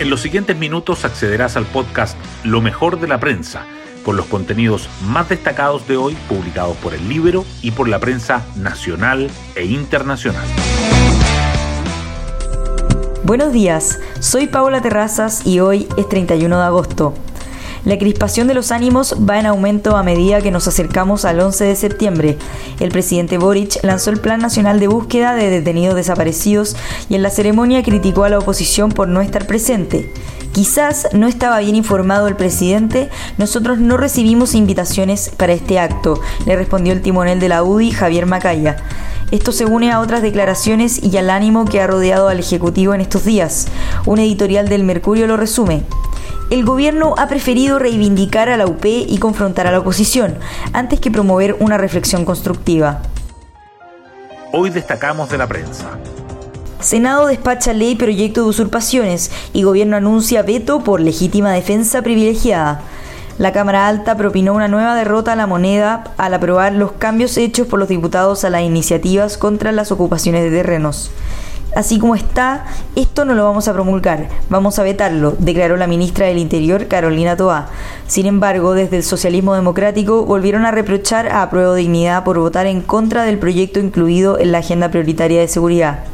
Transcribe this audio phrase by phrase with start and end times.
[0.00, 3.66] En los siguientes minutos accederás al podcast Lo mejor de la prensa,
[4.04, 8.46] con los contenidos más destacados de hoy publicados por el libro y por la prensa
[8.54, 10.46] nacional e internacional.
[13.24, 17.14] Buenos días, soy Paola Terrazas y hoy es 31 de agosto.
[17.84, 21.64] La crispación de los ánimos va en aumento a medida que nos acercamos al 11
[21.64, 22.38] de septiembre.
[22.80, 26.76] El presidente Boric lanzó el Plan Nacional de Búsqueda de Detenidos Desaparecidos
[27.08, 30.12] y en la ceremonia criticó a la oposición por no estar presente.
[30.52, 36.56] Quizás no estaba bien informado el presidente, nosotros no recibimos invitaciones para este acto, le
[36.56, 38.76] respondió el timonel de la UDI, Javier Macaya.
[39.30, 43.02] Esto se une a otras declaraciones y al ánimo que ha rodeado al Ejecutivo en
[43.02, 43.68] estos días.
[44.06, 45.82] Un editorial del Mercurio lo resume.
[46.50, 50.38] El gobierno ha preferido reivindicar a la UP y confrontar a la oposición,
[50.72, 53.02] antes que promover una reflexión constructiva.
[54.50, 55.98] Hoy destacamos de la prensa.
[56.80, 62.80] Senado despacha ley proyecto de usurpaciones y gobierno anuncia veto por legítima defensa privilegiada.
[63.36, 67.66] La Cámara Alta propinó una nueva derrota a la moneda al aprobar los cambios hechos
[67.66, 71.10] por los diputados a las iniciativas contra las ocupaciones de terrenos.
[71.76, 72.64] Así como está,
[72.96, 77.36] esto no lo vamos a promulgar, vamos a vetarlo, declaró la ministra del Interior, Carolina
[77.36, 77.68] Toá.
[78.06, 82.80] Sin embargo, desde el socialismo democrático volvieron a reprochar a Prueba Dignidad por votar en
[82.80, 86.04] contra del proyecto incluido en la agenda prioritaria de seguridad.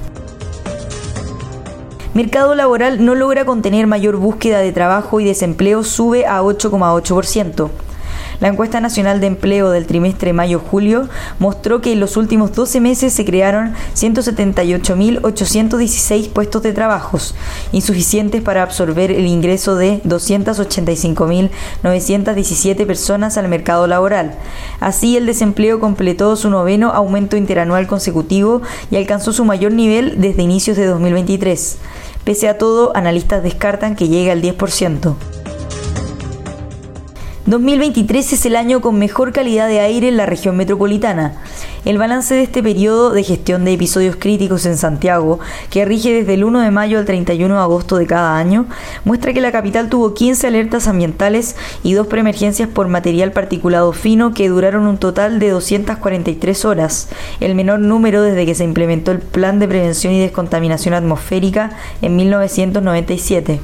[2.14, 7.70] Mercado laboral no logra contener mayor búsqueda de trabajo y desempleo sube a 8,8%.
[8.40, 13.12] La encuesta nacional de empleo del trimestre mayo-julio mostró que en los últimos 12 meses
[13.12, 17.18] se crearon 178.816 puestos de trabajo,
[17.72, 24.34] insuficientes para absorber el ingreso de 285.917 personas al mercado laboral.
[24.80, 30.42] Así, el desempleo completó su noveno aumento interanual consecutivo y alcanzó su mayor nivel desde
[30.42, 31.78] inicios de 2023.
[32.24, 35.14] Pese a todo, analistas descartan que llegue al 10%.
[37.47, 41.35] 2023 es el año con mejor calidad de aire en la región metropolitana.
[41.85, 46.33] El balance de este periodo de gestión de episodios críticos en Santiago, que rige desde
[46.33, 48.64] el 1 de mayo al 31 de agosto de cada año,
[49.05, 54.33] muestra que la capital tuvo 15 alertas ambientales y dos preemergencias por material particulado fino
[54.33, 57.11] que duraron un total de 243 horas,
[57.41, 62.17] el menor número desde que se implementó el Plan de Prevención y Descontaminación Atmosférica en
[62.17, 63.61] 1997.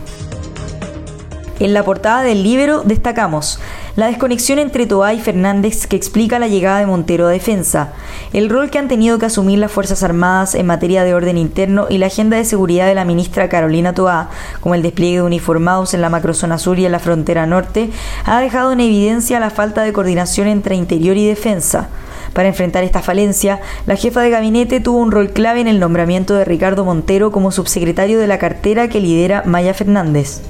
[1.60, 3.60] En la portada del libro destacamos
[3.94, 7.92] la desconexión entre Toá y Fernández que explica la llegada de Montero a defensa,
[8.32, 11.86] el rol que han tenido que asumir las Fuerzas Armadas en materia de orden interno
[11.90, 15.92] y la agenda de seguridad de la ministra Carolina Toá, como el despliegue de uniformados
[15.92, 17.90] en la macrozona sur y en la frontera norte,
[18.24, 21.90] ha dejado en evidencia la falta de coordinación entre interior y defensa.
[22.32, 26.34] Para enfrentar esta falencia, la jefa de gabinete tuvo un rol clave en el nombramiento
[26.36, 30.40] de Ricardo Montero como subsecretario de la cartera que lidera Maya Fernández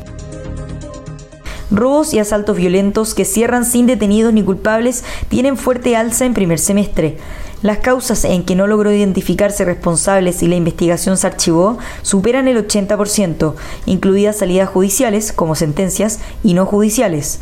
[1.70, 6.58] robos y asaltos violentos que cierran sin detenidos ni culpables tienen fuerte alza en primer
[6.58, 7.18] semestre.
[7.62, 12.66] Las causas en que no logró identificarse responsables y la investigación se archivó superan el
[12.66, 13.54] 80%,
[13.84, 17.40] incluidas salidas judiciales, como sentencias, y no judiciales.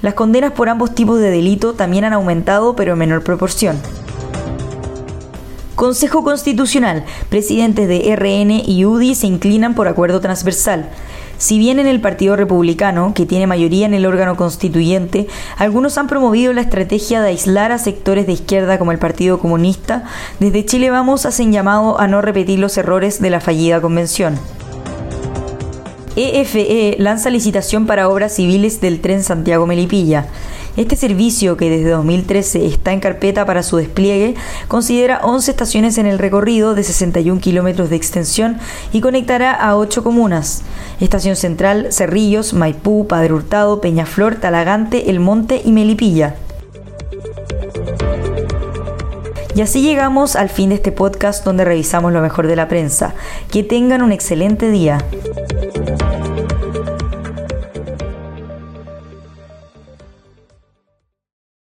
[0.00, 3.76] Las condenas por ambos tipos de delito también han aumentado, pero en menor proporción.
[5.76, 7.04] Consejo Constitucional.
[7.28, 10.90] Presidentes de RN y UDI se inclinan por acuerdo transversal.
[11.38, 15.26] Si bien en el Partido Republicano, que tiene mayoría en el órgano constituyente,
[15.58, 20.04] algunos han promovido la estrategia de aislar a sectores de izquierda como el Partido Comunista,
[20.38, 24.38] desde Chile Vamos hacen llamado a no repetir los errores de la fallida convención.
[26.14, 30.26] EFE lanza licitación para obras civiles del tren Santiago-Melipilla.
[30.76, 34.34] Este servicio, que desde 2013 está en carpeta para su despliegue,
[34.68, 38.58] considera 11 estaciones en el recorrido de 61 kilómetros de extensión
[38.92, 40.62] y conectará a 8 comunas.
[41.00, 46.36] Estación Central, Cerrillos, Maipú, Padre Hurtado, Peñaflor, Talagante, El Monte y Melipilla.
[49.54, 53.14] Y así llegamos al fin de este podcast donde revisamos lo mejor de la prensa.
[53.50, 54.98] Que tengan un excelente día.